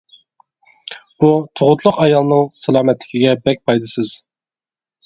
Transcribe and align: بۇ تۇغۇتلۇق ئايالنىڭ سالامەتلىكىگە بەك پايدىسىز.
بۇ 1.23 1.29
تۇغۇتلۇق 1.61 2.01
ئايالنىڭ 2.07 2.51
سالامەتلىكىگە 2.57 3.39
بەك 3.47 3.65
پايدىسىز. 3.71 4.21